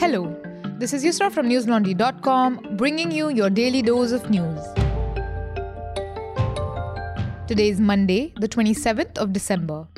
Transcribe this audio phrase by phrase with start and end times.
[0.00, 0.32] Hello,
[0.78, 4.60] this is Yusra from newslaundry.com bringing you your daily dose of news.
[7.48, 9.88] Today is Monday, the 27th of December.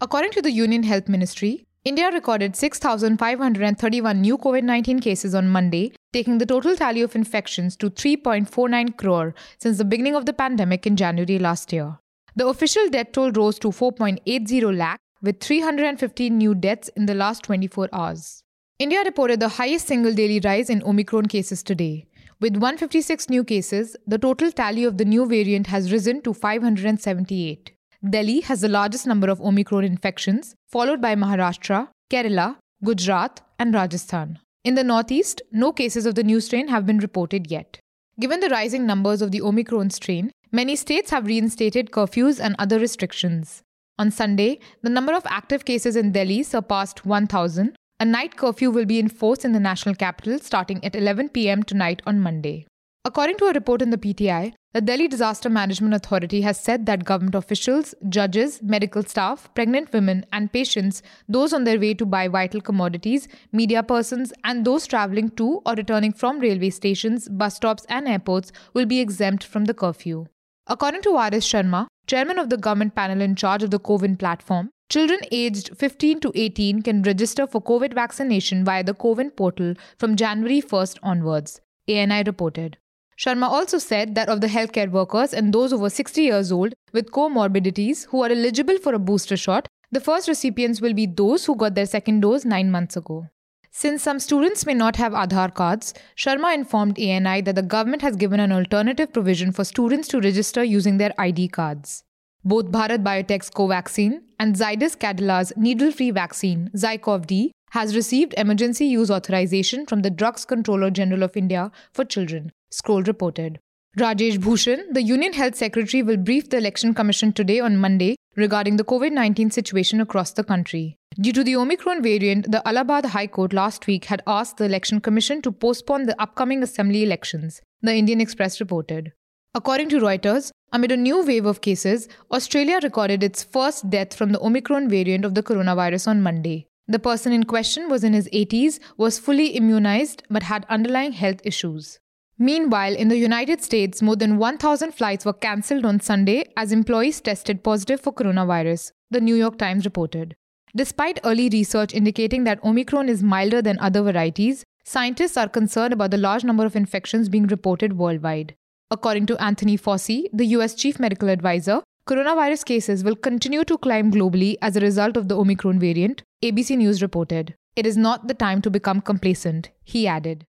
[0.00, 5.92] According to the Union Health Ministry, India recorded 6,531 new COVID 19 cases on Monday,
[6.12, 10.84] taking the total tally of infections to 3.49 crore since the beginning of the pandemic
[10.84, 11.96] in January last year.
[12.34, 17.44] The official death toll rose to 4.80 lakh, with 315 new deaths in the last
[17.44, 18.43] 24 hours.
[18.84, 22.04] India reported the highest single daily rise in Omicron cases today.
[22.38, 27.72] With 156 new cases, the total tally of the new variant has risen to 578.
[28.10, 34.38] Delhi has the largest number of Omicron infections, followed by Maharashtra, Kerala, Gujarat, and Rajasthan.
[34.64, 37.78] In the northeast, no cases of the new strain have been reported yet.
[38.20, 42.78] Given the rising numbers of the Omicron strain, many states have reinstated curfews and other
[42.78, 43.62] restrictions.
[43.98, 48.84] On Sunday, the number of active cases in Delhi surpassed 1,000, a night curfew will
[48.84, 52.66] be enforced in the national capital starting at 11 pm tonight on Monday.
[53.04, 57.04] According to a report in the PTI, the Delhi Disaster Management Authority has said that
[57.04, 62.26] government officials, judges, medical staff, pregnant women, and patients, those on their way to buy
[62.26, 67.86] vital commodities, media persons, and those traveling to or returning from railway stations, bus stops,
[67.88, 70.26] and airports will be exempt from the curfew.
[70.66, 71.46] According to R.S.
[71.46, 76.20] Sharma, chairman of the government panel in charge of the CoWIN platform, Children aged 15
[76.20, 81.60] to 18 can register for COVID vaccination via the CoWIN portal from January 1st onwards,
[81.88, 82.78] ANI reported.
[83.18, 87.10] Sharma also said that of the healthcare workers and those over 60 years old with
[87.10, 91.56] comorbidities who are eligible for a booster shot, the first recipients will be those who
[91.56, 93.26] got their second dose nine months ago.
[93.72, 98.14] Since some students may not have Aadhaar cards, Sharma informed ANI that the government has
[98.14, 102.03] given an alternative provision for students to register using their ID cards.
[102.46, 109.86] Both Bharat Biotech's Covaxin and Zydus Cadila's needle-free vaccine, ZyCoV-D, has received emergency use authorization
[109.86, 113.60] from the Drugs Controller General of India for children, Scroll reported.
[113.98, 118.76] Rajesh Bhushan, the Union Health Secretary, will brief the Election Commission today on Monday regarding
[118.76, 120.96] the COVID 19 situation across the country.
[121.18, 125.00] Due to the Omicron variant, the Allahabad High Court last week had asked the Election
[125.00, 129.12] Commission to postpone the upcoming assembly elections, the Indian Express reported.
[129.56, 134.32] According to Reuters, amid a new wave of cases, Australia recorded its first death from
[134.32, 136.66] the Omicron variant of the coronavirus on Monday.
[136.88, 141.40] The person in question was in his 80s, was fully immunized, but had underlying health
[141.44, 142.00] issues.
[142.36, 147.20] Meanwhile, in the United States, more than 1,000 flights were cancelled on Sunday as employees
[147.20, 150.34] tested positive for coronavirus, the New York Times reported.
[150.74, 156.10] Despite early research indicating that Omicron is milder than other varieties, scientists are concerned about
[156.10, 158.56] the large number of infections being reported worldwide.
[158.90, 164.12] According to Anthony Fauci, the US chief medical advisor, coronavirus cases will continue to climb
[164.12, 167.54] globally as a result of the Omicron variant, ABC News reported.
[167.76, 170.44] It is not the time to become complacent, he added.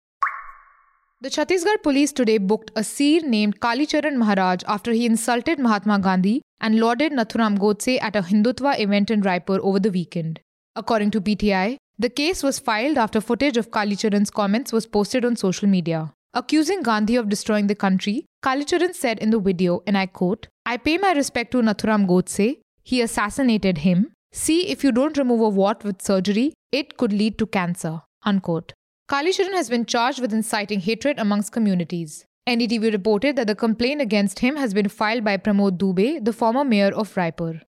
[1.23, 5.99] The Chhattisgarh police today booked a seer named Kali Kalicharan Maharaj after he insulted Mahatma
[5.99, 10.41] Gandhi and lauded Nathuram Godse at a Hindutva event in Raipur over the weekend.
[10.77, 15.27] According to PTI, the case was filed after footage of Kali Kalicharan's comments was posted
[15.27, 16.15] on social media.
[16.33, 20.77] Accusing Gandhi of destroying the country, Kalicharan said in the video, and I quote, I
[20.77, 22.61] pay my respect to Nathuram Godse.
[22.85, 24.13] He assassinated him.
[24.31, 28.03] See if you don't remove a wart with surgery, it could lead to cancer.
[28.25, 28.75] Unquote.
[29.11, 32.25] Kalicharan has been charged with inciting hatred amongst communities.
[32.49, 36.65] NDTV reported that the complaint against him has been filed by Pramod Dubey, the former
[36.65, 37.61] mayor of Raipur.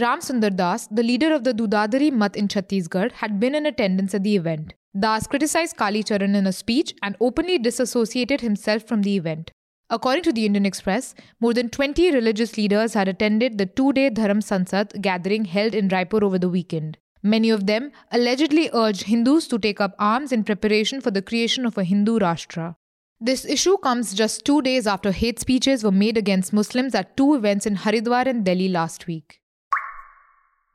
[0.00, 4.14] Ram Sundar Das, the leader of the Dudhadhari Math in Chhattisgarh, had been in attendance
[4.14, 4.72] at the event.
[4.98, 9.50] Das criticized Kali Charan in a speech and openly disassociated himself from the event.
[9.90, 14.08] According to the Indian Express, more than 20 religious leaders had attended the two day
[14.08, 16.96] Dharam Sansad gathering held in Raipur over the weekend.
[17.22, 21.66] Many of them allegedly urged Hindus to take up arms in preparation for the creation
[21.66, 22.76] of a Hindu Rashtra.
[23.20, 27.34] This issue comes just two days after hate speeches were made against Muslims at two
[27.34, 29.40] events in Haridwar and Delhi last week.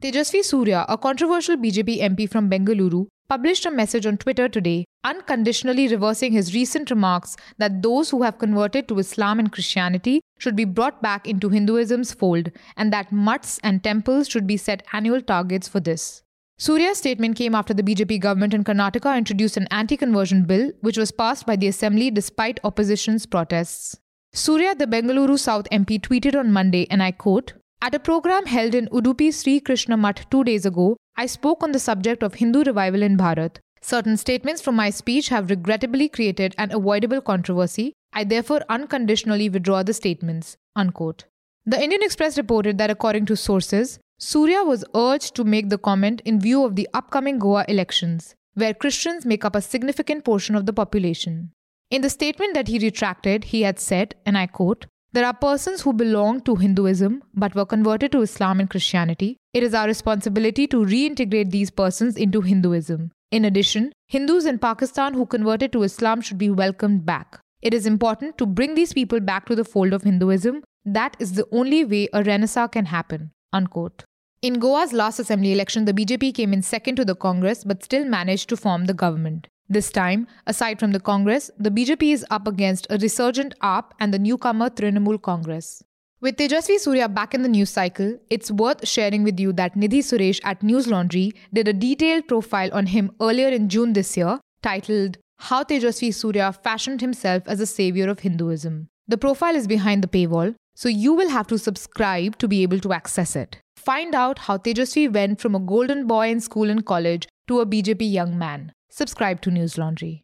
[0.03, 5.87] Tejasvi Surya, a controversial BJP MP from Bengaluru, published a message on Twitter today, unconditionally
[5.87, 10.65] reversing his recent remarks that those who have converted to Islam and Christianity should be
[10.65, 15.69] brought back into Hinduism's fold and that mutts and temples should be set annual targets
[15.69, 16.23] for this.
[16.59, 20.97] Surya's statement came after the BJP government in Karnataka introduced an anti conversion bill, which
[20.97, 23.97] was passed by the assembly despite opposition's protests.
[24.33, 28.75] Surya, the Bengaluru South MP, tweeted on Monday, and I quote, At a program held
[28.75, 32.63] in Udupi Sri Krishna Mutt two days ago, I spoke on the subject of Hindu
[32.63, 33.57] revival in Bharat.
[33.81, 37.93] Certain statements from my speech have regrettably created an avoidable controversy.
[38.13, 40.57] I therefore unconditionally withdraw the statements.
[40.75, 41.25] Unquote.
[41.65, 46.21] The Indian Express reported that according to sources, Surya was urged to make the comment
[46.23, 48.35] in view of the upcoming Goa elections.
[48.53, 51.51] where Christians make up a significant portion of the population.
[51.89, 55.81] In the statement that he retracted, he had said, and I quote, there are persons
[55.81, 59.37] who belong to Hinduism but were converted to Islam and Christianity.
[59.53, 63.11] It is our responsibility to reintegrate these persons into Hinduism.
[63.31, 67.39] In addition, Hindus in Pakistan who converted to Islam should be welcomed back.
[67.61, 70.63] It is important to bring these people back to the fold of Hinduism.
[70.85, 73.31] That is the only way a renaissance can happen.
[73.51, 74.05] Unquote.
[74.41, 78.05] In Goa's last assembly election, the BJP came in second to the Congress but still
[78.05, 79.47] managed to form the government.
[79.71, 84.13] This time, aside from the Congress, the BJP is up against a resurgent AAP and
[84.13, 85.81] the newcomer Trinamool Congress.
[86.19, 89.99] With Tejasvi Surya back in the news cycle, it's worth sharing with you that Nidhi
[89.99, 94.41] Suresh at News Laundry did a detailed profile on him earlier in June this year
[94.61, 98.89] titled How Tejasvi Surya Fashioned Himself as a Savior of Hinduism.
[99.07, 102.81] The profile is behind the paywall, so you will have to subscribe to be able
[102.81, 103.61] to access it.
[103.77, 107.65] Find out how Tejasvi went from a golden boy in school and college to a
[107.65, 110.23] BJP young man subscribe to News Laundry.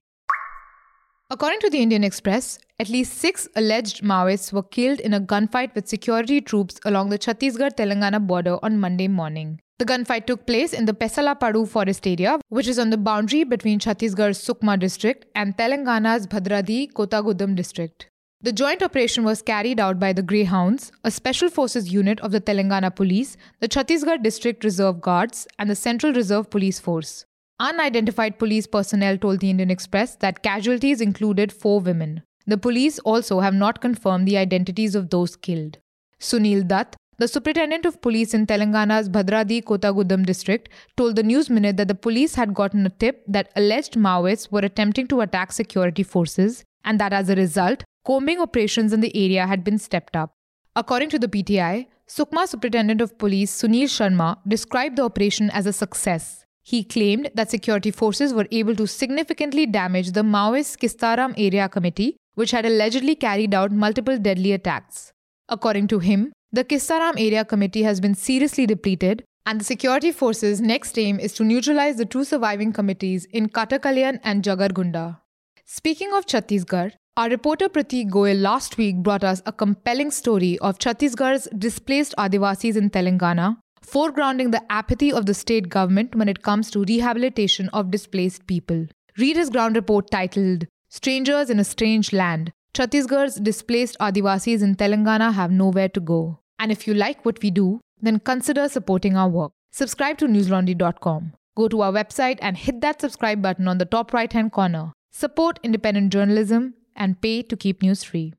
[1.29, 5.73] According to the Indian Express, at least six alleged Maoists were killed in a gunfight
[5.75, 9.59] with security troops along the Chhattisgarh Telangana border on Monday morning.
[9.79, 13.43] The gunfight took place in the Pesala Padu forest area, which is on the boundary
[13.43, 18.09] between Chhattisgarh's Sukma district and Telangana's Bhadradri Kothagudem district.
[18.41, 22.39] The joint operation was carried out by the Greyhounds, a special forces unit of the
[22.41, 27.25] Telangana Police, the Chhattisgarh District Reserve Guards, and the Central Reserve Police Force.
[27.59, 32.21] Unidentified police personnel told the Indian Express that casualties included four women.
[32.45, 35.79] The police also have not confirmed the identities of those killed.
[36.19, 41.77] Sunil Dutt, the superintendent of police in Telangana's Bhadradri Kothagudem district, told the News Minute
[41.77, 46.03] that the police had gotten a tip that alleged Maoists were attempting to attack security
[46.03, 50.31] forces and that as a result, combing operations in the area had been stepped up.
[50.75, 55.73] According to the PTI, Sukma Superintendent of Police Sunil Sharma described the operation as a
[55.73, 56.45] success.
[56.69, 62.17] He claimed that security forces were able to significantly damage the Maoist Kistaram Area Committee,
[62.35, 65.13] which had allegedly carried out multiple deadly attacks.
[65.47, 70.59] According to him, the Kistaram Area Committee has been seriously depleted, and the security forces'
[70.59, 75.21] next aim is to neutralize the two surviving committees in Katakalyan and Jagargunda.
[75.63, 80.79] Speaking of Chhattisgarh, our reporter Pratik Goyal last week brought us a compelling story of
[80.79, 83.55] Chhattisgarh's displaced Adivasis in Telangana
[83.85, 88.87] foregrounding the apathy of the state government when it comes to rehabilitation of displaced people.
[89.17, 92.51] Read his ground report titled Strangers in a Strange Land.
[92.73, 96.39] Chhattisgarh's displaced Adivasis in Telangana have nowhere to go.
[96.59, 99.51] And if you like what we do, then consider supporting our work.
[99.71, 101.33] Subscribe to newslaundry.com.
[101.55, 104.93] Go to our website and hit that subscribe button on the top right hand corner.
[105.11, 108.33] Support independent journalism and pay to keep news free.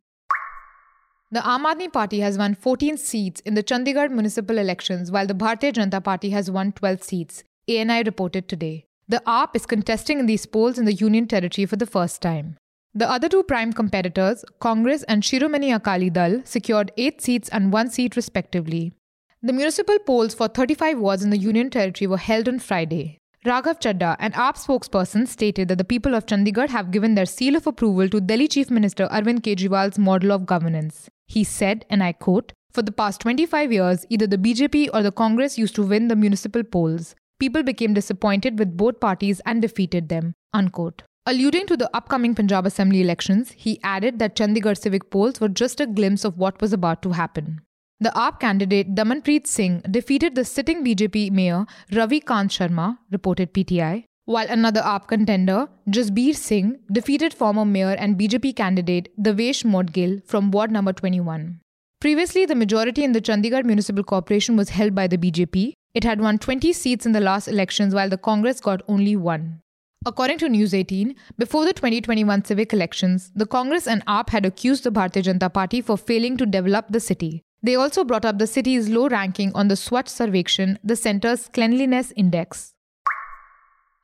[1.31, 5.35] The Aam Aadmi Party has won 14 seats in the Chandigarh municipal elections, while the
[5.35, 8.87] Bharatiya Janata Party has won 12 seats, ANI reported today.
[9.09, 12.57] The AAP is contesting in these polls in the Union Territory for the first time.
[12.95, 17.91] The other two prime competitors, Congress and Shiromani Akali Dal, secured 8 seats and 1
[17.91, 18.95] seat respectively.
[19.43, 23.18] The municipal polls for 35 wards in the Union Territory were held on Friday.
[23.45, 27.55] Raghav Chadha, an AAP spokesperson, stated that the people of Chandigarh have given their seal
[27.55, 31.09] of approval to Delhi Chief Minister Arvind Kejriwal's model of governance.
[31.29, 35.13] He said, and I quote, For the past 25 years, either the BJP or the
[35.13, 37.15] Congress used to win the municipal polls.
[37.39, 40.35] People became disappointed with both parties and defeated them.
[40.53, 41.05] Unquote.
[41.25, 45.81] Alluding to the upcoming Punjab Assembly elections, he added that Chandigarh civic polls were just
[45.81, 47.61] a glimpse of what was about to happen.
[48.01, 54.05] The AAP candidate Damanpreet Singh defeated the sitting BJP mayor Ravi Kant Sharma, reported PTI,
[54.25, 60.53] while another AAP contender, Jasbir Singh, defeated former mayor and BJP candidate Devesh Modgil from
[60.53, 61.59] Ward number 21.
[62.01, 65.73] Previously, the majority in the Chandigarh Municipal Corporation was held by the BJP.
[65.95, 69.61] It had won 20 seats in the last elections, while the Congress got only one.
[70.07, 74.85] According to News 18, before the 2021 civic elections, the Congress and AAP had accused
[74.85, 77.43] the Bharatiya Janata Party for failing to develop the city.
[77.63, 82.13] They also brought up the city's low ranking on the Swachh Sarvekshan, the center's cleanliness
[82.15, 82.75] index.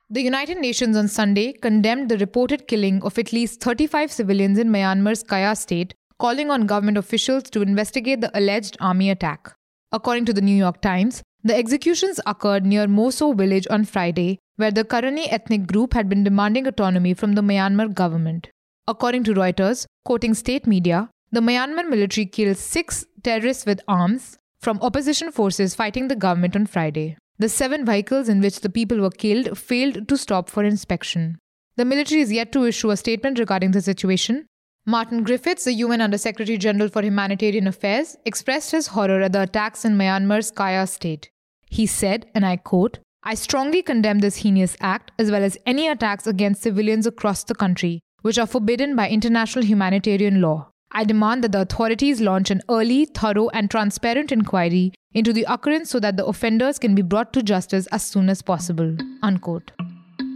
[0.09, 4.69] The United Nations on Sunday condemned the reported killing of at least 35 civilians in
[4.69, 9.55] Myanmar's Kayah state, calling on government officials to investigate the alleged army attack.
[9.91, 14.71] According to the New York Times, the executions occurred near Moso village on Friday, where
[14.71, 18.49] the Karenni ethnic group had been demanding autonomy from the Myanmar government.
[18.87, 24.79] According to Reuters, quoting state media, the Myanmar military killed six terrorists with arms from
[24.81, 27.17] opposition forces fighting the government on Friday.
[27.39, 31.37] The seven vehicles in which the people were killed failed to stop for inspection.
[31.75, 34.45] The military is yet to issue a statement regarding the situation.
[34.85, 39.41] Martin Griffiths, the UN Under Secretary General for Humanitarian Affairs, expressed his horror at the
[39.41, 41.29] attacks in Myanmar's Kayah state.
[41.69, 45.89] He said, and I quote, I strongly condemn this heinous act as well as any
[45.89, 50.69] attacks against civilians across the country, which are forbidden by international humanitarian law.
[50.97, 55.89] I demand that the authorities launch an early, thorough, and transparent inquiry into the occurrence
[55.89, 58.95] so that the offenders can be brought to justice as soon as possible.
[59.21, 59.73] Unquote.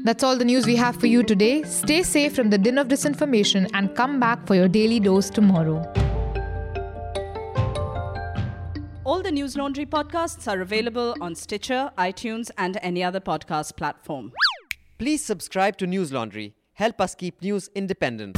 [0.04, 1.63] That's all the news we have for you today.
[1.63, 5.82] Stay safe from the din of disinformation and come back for your daily dose tomorrow.
[9.06, 14.34] All the News Laundry podcasts are available on Stitcher, iTunes, and any other podcast platform.
[14.98, 16.54] Please subscribe to News Laundry.
[16.74, 18.38] Help us keep news independent.